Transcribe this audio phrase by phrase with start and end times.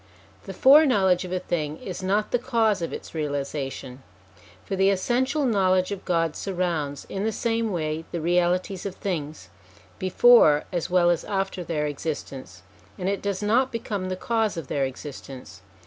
[0.45, 4.01] The fore knowledge of a thing is not the cause of its realisation;
[4.65, 9.49] for the essential knowledge of God surrounds, in the same way, the realities of things,
[9.99, 12.63] before as well as after their existence,
[12.97, 15.61] and it does not become the cause of their existence.